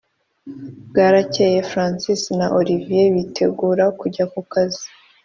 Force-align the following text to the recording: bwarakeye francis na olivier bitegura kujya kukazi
bwarakeye 0.89 1.57
francis 1.71 2.21
na 2.37 2.47
olivier 2.59 3.07
bitegura 3.15 3.85
kujya 3.99 4.25
kukazi 4.33 4.85